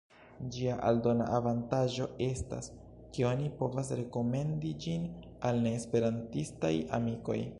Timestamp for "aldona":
0.91-1.27